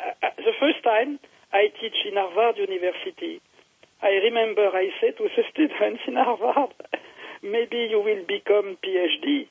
[0.00, 1.18] Uh, uh the first time
[1.52, 3.40] I teach in Harvard University,
[4.02, 6.74] I remember I said to the students in Harvard,
[7.42, 9.48] maybe you will become PhD,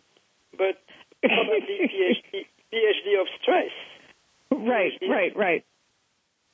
[0.57, 0.77] but
[1.21, 3.73] probably PhD, PhD of stress.
[4.51, 5.09] Right, PhD.
[5.09, 5.65] right, right.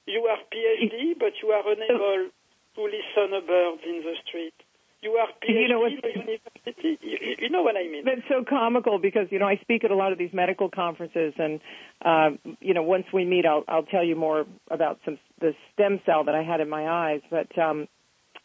[0.08, 2.30] You are PhD, but you are unable
[2.76, 4.54] to listen a bird in the street.
[5.02, 7.00] You are PhD you know university.
[7.02, 8.04] You, you, know what I mean.
[8.04, 11.34] That's so comical because you know I speak at a lot of these medical conferences,
[11.38, 11.60] and
[12.04, 16.02] uh, you know once we meet, I'll I'll tell you more about some the stem
[16.06, 17.22] cell that I had in my eyes.
[17.32, 17.88] But um,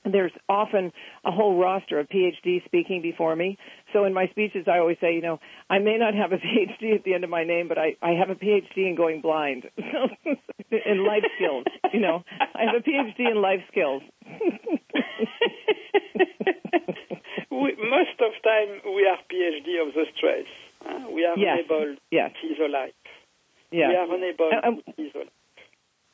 [0.05, 0.93] there's often
[1.25, 3.59] a whole roster of PhDs speaking before me.
[3.93, 5.40] So in my speeches, I always say, you know,
[5.71, 6.37] I may not have a
[6.85, 9.23] PhD at the end of my name, but I, I have a PhD in going
[9.23, 11.64] blind, in life skills.
[11.93, 14.03] You know, I have a PhD in life skills.
[17.51, 20.47] we, most of time, we are PhD of the stress.
[20.85, 21.61] Uh, we are yes.
[21.69, 22.33] unable yes.
[22.33, 22.95] to see the light.
[23.71, 23.91] Yes.
[23.91, 25.33] We are unable uh, to see the light.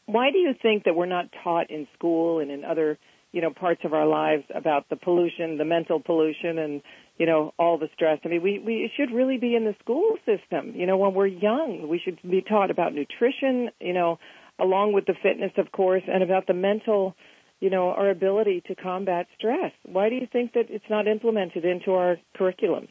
[0.06, 2.98] Why do you think that we're not taught in school and in other
[3.32, 6.82] you know parts of our lives about the pollution, the mental pollution, and
[7.18, 8.18] you know all the stress.
[8.24, 10.74] I mean, we we should really be in the school system.
[10.74, 13.70] You know, when we're young, we should be taught about nutrition.
[13.80, 14.18] You know,
[14.58, 17.14] along with the fitness, of course, and about the mental.
[17.60, 19.72] You know, our ability to combat stress.
[19.84, 22.88] Why do you think that it's not implemented into our curriculums?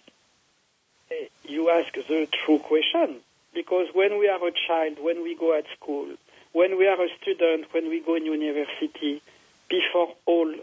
[1.44, 3.22] You ask the true question
[3.54, 6.08] because when we are a child, when we go at school,
[6.54, 9.22] when we are a student, when we go in university,
[9.70, 10.54] before all,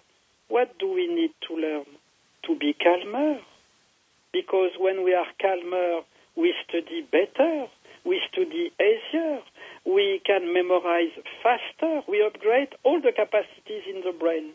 [0.48, 1.86] what do we need to learn?
[2.44, 3.40] To be calmer.
[4.32, 6.02] Because when we are calmer,
[6.36, 7.66] we study better,
[8.04, 9.40] we study easier,
[9.86, 14.52] we can memorize faster, we upgrade all the capacities in the brain.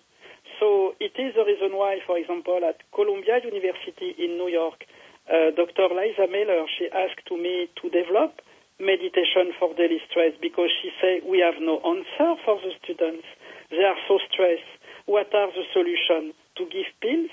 [0.59, 4.83] So it is the reason why, for example, at Columbia University in New York,
[5.31, 5.87] uh, Dr.
[5.95, 8.43] Lisa Miller, she asked to me to develop
[8.77, 13.23] meditation for daily stress because she said we have no answer for the students.
[13.71, 14.67] They are so stressed.
[15.05, 16.35] What are the solutions?
[16.59, 17.31] To give pills?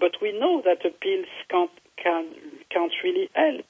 [0.00, 2.32] But we know that the pills can't, can,
[2.70, 3.66] can't really help.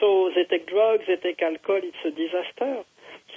[0.00, 2.88] So they take drugs, they take alcohol, it's a disaster.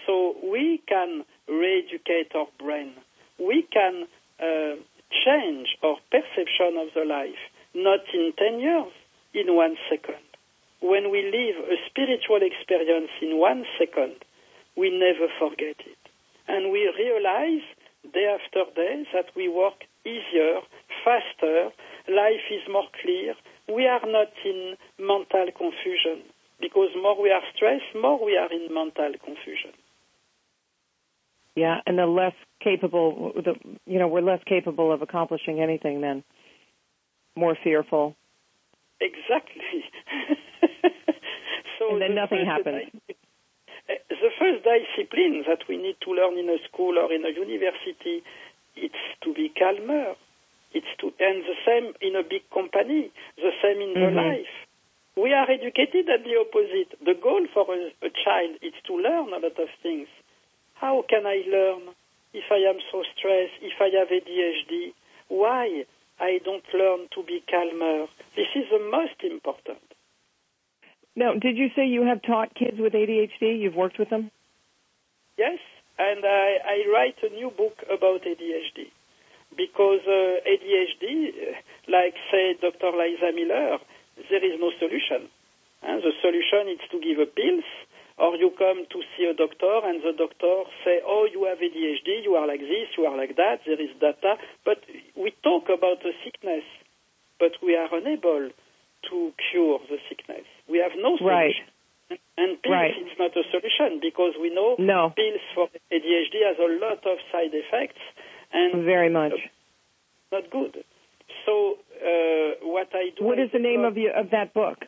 [0.08, 2.94] So we can re-educate our brain.
[3.38, 4.08] We can
[4.40, 4.80] uh,
[5.12, 7.44] change our perception of the life,
[7.76, 8.94] not in 10 years,
[9.34, 10.24] in one second.
[10.82, 14.16] When we live a spiritual experience in one second,
[14.76, 16.02] we never forget it.
[16.48, 17.66] And we realize
[18.14, 20.62] day after day that we work easier,
[21.04, 21.70] faster,
[22.08, 23.36] life is more clear.
[23.68, 26.24] We are not in mental confusion
[26.62, 29.77] because more we are stressed, more we are in mental confusion.
[31.58, 36.24] Yeah, and the less capable, the, you know, we're less capable of accomplishing anything then.
[37.36, 38.16] More fearful.
[39.02, 39.84] Exactly.
[41.80, 42.92] so and then the nothing happens
[43.88, 48.24] the first discipline that we need to learn in a school or in a university,
[48.76, 50.16] it's to be calmer.
[50.74, 54.16] It's to, and the same in a big company, the same in mm-hmm.
[54.16, 54.56] the life.
[55.16, 56.94] We are educated at the opposite.
[57.02, 60.08] The goal for a, a child is to learn a lot of things.
[60.80, 61.96] How can I learn
[62.34, 64.94] if I am so stressed, if I have ADHD?
[65.28, 65.86] Why
[66.20, 68.08] I don't learn to be calmer?
[68.36, 69.82] This is the most important.
[71.16, 73.60] Now, did you say you have taught kids with ADHD?
[73.60, 74.30] You've worked with them?
[75.38, 75.58] Yes,
[75.98, 78.94] and I, I write a new book about ADHD
[79.58, 81.58] because uh, ADHD, uh,
[81.90, 82.94] like said Dr.
[82.94, 83.78] Lisa Miller,
[84.30, 85.30] there is no solution.
[85.82, 87.66] And the solution is to give a pills,
[88.18, 92.24] or you come to see a doctor and the doctor say, oh, you have ADHD,
[92.24, 94.36] you are like this, you are like that, there is data.
[94.66, 94.82] But
[95.16, 96.64] we talk about the sickness,
[97.40, 98.50] but we are unable
[99.10, 99.18] to
[99.52, 100.46] cure the sickness.
[100.70, 101.70] We have no solution.
[102.10, 102.20] Right.
[102.38, 102.92] And pills Right.
[102.98, 105.14] is not a solution because we know No.
[105.16, 108.02] pills for ADHD has a lot of side effects
[108.54, 109.34] and Very much.
[110.32, 110.84] not good.
[111.46, 113.24] So uh, what I do.
[113.26, 114.80] What is the name of you of that book?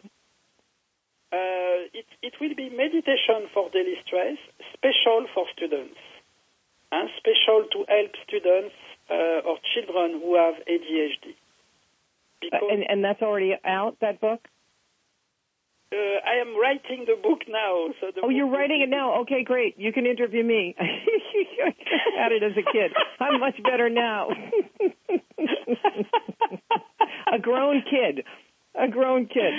[1.31, 4.37] Uh, it, it will be meditation for daily stress,
[4.73, 5.97] special for students,
[6.91, 8.75] and special to help students
[9.09, 11.35] uh, or children who have ADHD.
[12.41, 13.97] Because and and that's already out.
[14.01, 14.47] That book.
[15.91, 17.89] uh, I am writing the book now.
[17.99, 19.21] So the Oh, you're writing it now.
[19.21, 19.77] Okay, great.
[19.77, 20.75] You can interview me.
[20.79, 20.85] I
[22.17, 22.91] had it as a kid.
[23.19, 24.29] I'm much better now.
[27.33, 28.23] a grown kid.
[28.75, 29.53] A grown kid.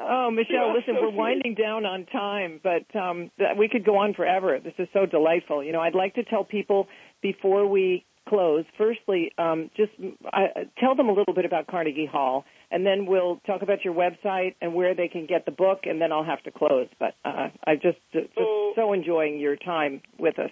[0.00, 1.16] Oh, Michel, are listen, so we're sweet.
[1.16, 4.58] winding down on time, but um, we could go on forever.
[4.62, 5.62] This is so delightful.
[5.64, 6.86] You know, I'd like to tell people
[7.20, 9.90] before we close, firstly, um, just
[10.32, 10.46] uh,
[10.78, 14.54] tell them a little bit about Carnegie Hall, and then we'll talk about your website
[14.60, 16.88] and where they can get the book, and then I'll have to close.
[17.00, 20.50] But uh, I'm just, just So- so enjoying your time with us.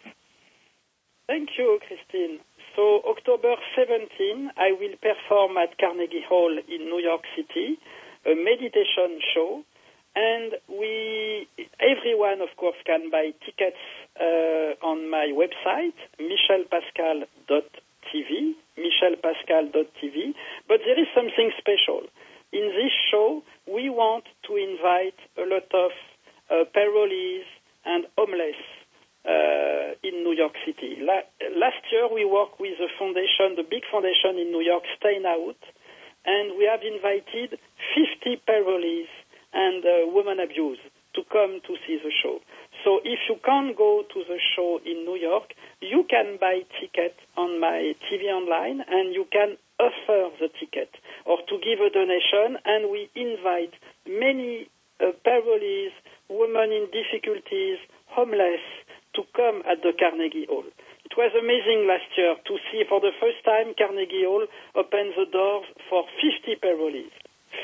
[1.28, 2.38] Thank you, Christine.
[2.76, 7.78] So October 17, I will perform at Carnegie Hall in New York City,
[8.26, 9.62] a meditation show,
[10.16, 11.46] and we,
[11.78, 13.76] everyone, of course, can buy tickets
[14.18, 20.34] uh, on my website, michelpascal.tv, michelpascal.tv.
[20.66, 22.08] But there is something special.
[22.52, 25.92] In this show, we want to invite a lot of
[26.50, 27.44] uh, parolees
[27.84, 28.56] and homeless
[29.26, 30.96] uh, in New York City.
[31.02, 35.26] La- last year, we worked with the foundation, the big foundation in New York, Staying
[35.26, 35.58] Out,
[36.26, 37.58] and we have invited
[37.94, 39.10] 50 parolees
[39.54, 40.78] and uh, women abuse
[41.14, 42.38] to come to see the show.
[42.84, 47.16] So if you can't go to the show in New York, you can buy ticket
[47.36, 50.90] on my TV online and you can offer the ticket
[51.24, 53.72] or to give a donation and we invite
[54.06, 54.68] many
[55.00, 55.92] uh, parolees,
[56.28, 58.64] women in difficulties, homeless
[59.14, 60.64] to come at the Carnegie Hall.
[61.16, 64.44] It was amazing last year to see for the first time Carnegie Hall
[64.76, 67.08] open the doors for 50 parolees.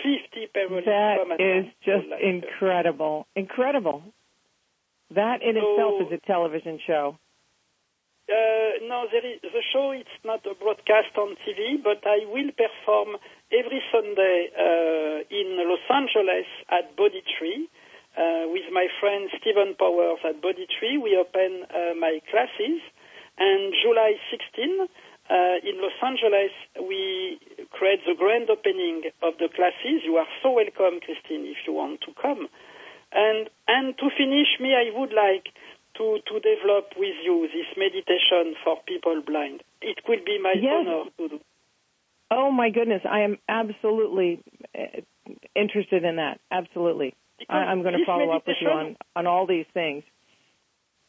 [0.02, 2.32] 50 parolees That at just last year.
[2.40, 3.26] incredible.
[3.36, 4.02] Incredible.
[5.10, 7.18] That in So- itself is a television show.
[8.30, 12.50] Uh, no, there is, the show it's not a broadcast on TV, but I will
[12.56, 13.18] perform
[13.52, 17.68] every Sunday uh, in Los Angeles at Bodhi Tree
[18.16, 20.96] uh, with my friend Stephen Powers at Bodhi Tree.
[20.96, 22.80] We open uh, my classes,
[23.38, 24.88] and July 16
[25.30, 27.38] uh, in Los Angeles we
[27.70, 30.02] create the grand opening of the classes.
[30.04, 32.48] You are so welcome, Christine, if you want to come.
[33.12, 35.52] And and to finish, me, I would like
[35.98, 39.62] to, to develop with you this meditation for people blind.
[39.80, 40.72] It will be my Yes.
[40.72, 41.40] honor to do.
[42.30, 44.40] Oh my goodness, I am absolutely
[44.74, 45.00] uh,
[45.54, 46.40] interested in that.
[46.50, 47.14] Absolutely.
[47.48, 50.04] I, I'm going to follow up with you on, on all these things.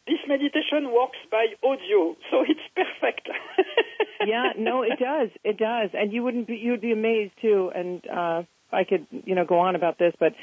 [0.05, 3.29] This meditation works by audio, so it's perfect.
[4.25, 5.29] yeah, no, it does.
[5.43, 5.91] It does.
[5.93, 8.43] And you wouldn't be you'd be amazed too and uh
[8.73, 10.33] I could, you know, go on about this, but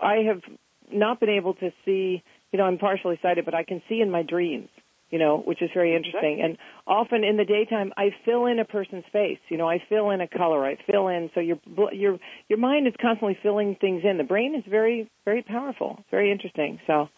[0.00, 0.42] I have
[0.92, 4.10] not been able to see, you know, I'm partially sighted, but I can see in
[4.10, 4.68] my dreams,
[5.10, 6.40] you know, which is very interesting.
[6.42, 10.10] And often in the daytime I fill in a person's face, you know, I fill
[10.10, 11.58] in a color, I fill in so your
[11.92, 14.18] your your mind is constantly filling things in.
[14.18, 15.96] The brain is very very powerful.
[15.98, 16.78] It's very interesting.
[16.86, 17.08] So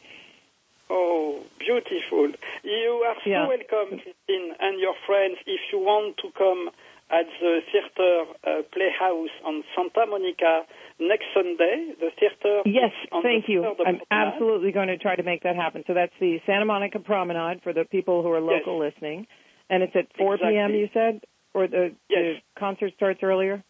[0.88, 2.30] Oh, beautiful.
[2.62, 3.46] You are so Yeah.
[3.46, 5.38] welcome, Christine, and your friends.
[5.46, 6.70] If you want to come
[7.10, 10.66] at the theater uh, Playhouse on Santa Monica
[10.98, 13.76] next Sunday, the theater Yes, thank the you.
[13.84, 15.84] I'm absolutely going to try to make that happen.
[15.86, 19.26] So that's the Santa Monica Promenade for the people who are local listening,
[19.70, 20.74] and it's at 4 p.m.
[20.74, 21.20] You said,
[21.54, 22.18] or the, Yes.
[22.20, 23.62] the concert starts earlier.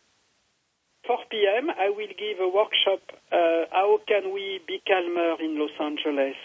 [1.07, 3.01] 4 p.m., I will give a workshop.
[3.31, 6.37] Uh, how can we be calmer in Los Angeles?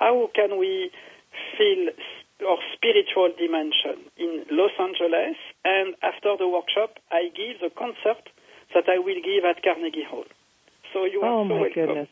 [0.00, 0.90] How can we
[1.56, 1.88] feel
[2.48, 5.36] our spiritual dimension in Los Angeles?
[5.64, 8.24] And after the workshop, I give the concert
[8.74, 10.24] that I will give at Carnegie Hall.
[10.92, 11.86] So you are Oh so my welcome.
[11.86, 12.08] goodness.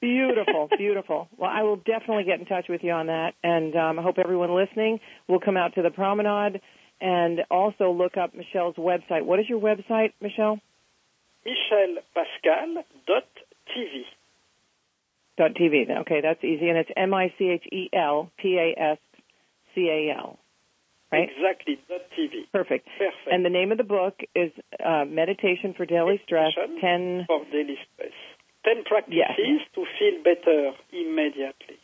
[0.00, 1.28] Beautiful, beautiful.
[1.38, 4.18] Well, I will definitely get in touch with you on that, and um, I hope
[4.18, 6.60] everyone listening will come out to the promenade
[7.00, 9.24] and also look up Michel's website.
[9.24, 10.60] What is your website, Michel?
[11.46, 14.04] michelpascal.tv.
[15.38, 15.84] Dot TV.
[16.02, 18.98] Okay, that's easy, and it's M I C H E L P A S
[19.74, 20.38] C A L.
[21.12, 21.28] Right.
[21.30, 22.50] Exactly, dot .tv.
[22.52, 22.88] Perfect.
[22.98, 23.28] Perfect.
[23.30, 24.50] And the name of the book is
[24.84, 26.52] uh, Meditation for Daily Stress.
[26.80, 27.24] Ten.
[27.28, 28.10] for daily stress.
[28.64, 29.60] 10 practices Yes.
[29.76, 31.76] to feel better immediately.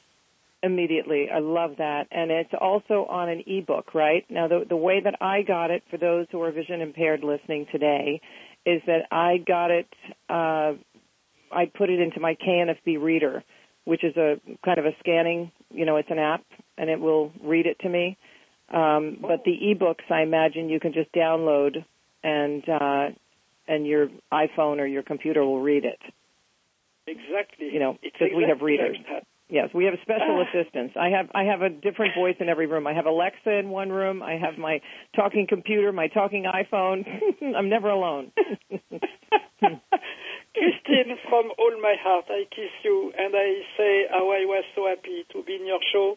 [0.65, 1.29] immediately.
[1.33, 2.09] I love that.
[2.11, 4.25] And it's also on an ebook, right?
[4.29, 7.67] Now, the, the way that I got it for those who are vision impaired listening
[7.71, 8.21] today
[8.67, 9.87] is that I got it,
[10.29, 10.73] uh,
[11.53, 13.43] I put it into my KNFB reader,
[13.85, 16.45] which is a kind of a scanning, you know, it's an app
[16.79, 18.17] and it will read it to me.
[18.73, 21.85] Um, but the ebooks, I imagine you can just download
[22.25, 23.09] and, uh,
[23.69, 25.99] and your iPhone or your computer will read it.
[27.07, 27.69] Exactly.
[27.73, 28.97] You know, because we have readers.
[29.13, 29.25] like.
[29.49, 30.49] Yes, we have special Ah.
[30.49, 30.97] assistants.
[30.97, 32.87] I have I have a different voice in every room.
[32.87, 34.23] I have Alexa in one room.
[34.23, 34.81] I have my
[35.15, 37.05] talking computer, my talking iPhone.
[37.55, 38.33] I'm never alone.
[40.63, 44.87] Christine, from all my heart, I kiss you and I say how I was so
[44.87, 46.17] happy to be in your show,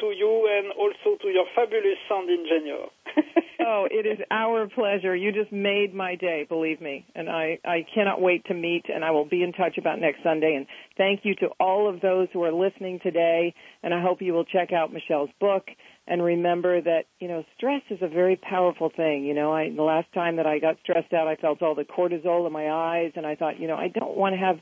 [0.00, 2.90] to you and also to your fabulous sound engineer.
[3.60, 5.14] oh, it is our pleasure.
[5.14, 7.06] You just made my day, believe me.
[7.14, 10.24] And I, I cannot wait to meet and I will be in touch about next
[10.24, 10.56] Sunday.
[10.56, 10.66] And
[10.96, 13.54] thank you to all of those who are listening today.
[13.84, 15.68] And I hope you will check out Michel's book
[16.06, 19.24] and remember that, you know, stress is a very powerful thing.
[19.24, 21.84] You know, I, the last time that I got stressed out, I felt all the
[21.84, 24.56] cortisol in my eyes and I thought, you know, I don't want to have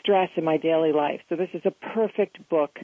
[0.00, 1.20] stress in my daily life.
[1.28, 2.76] So this is a perfect book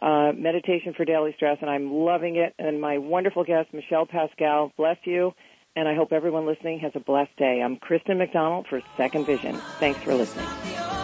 [0.00, 2.54] uh, Meditation for Daily Stress, and I'm loving it.
[2.58, 5.32] And my wonderful guest, Michel Pascal, bless you.
[5.74, 7.60] And I hope everyone listening has a blessed day.
[7.64, 9.56] I'm Kristen McDonald for Second Vision.
[9.78, 10.97] Thanks for listening.